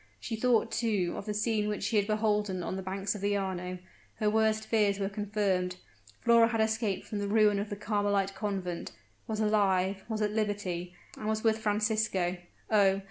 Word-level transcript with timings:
She 0.19 0.35
thought, 0.35 0.71
too, 0.71 1.13
of 1.15 1.27
the 1.27 1.33
scene 1.35 1.67
which 1.69 1.83
she 1.83 1.97
had 1.97 2.07
beholden 2.07 2.63
on 2.63 2.75
the 2.75 2.81
banks 2.81 3.13
of 3.13 3.21
the 3.21 3.37
Arno 3.37 3.77
her 4.15 4.31
worst 4.31 4.65
fears 4.65 4.97
were 4.97 5.09
confirmed; 5.09 5.75
Flora 6.21 6.47
had 6.47 6.59
escaped 6.59 7.05
from 7.05 7.19
the 7.19 7.27
ruin 7.27 7.59
of 7.59 7.69
the 7.69 7.75
Carmelite 7.75 8.33
convent 8.33 8.93
was 9.27 9.39
alive, 9.39 10.03
was 10.09 10.23
at 10.23 10.31
liberty 10.31 10.95
and 11.15 11.27
was 11.27 11.43
with 11.43 11.59
Francisco! 11.59 12.37
Oh! 12.71 12.99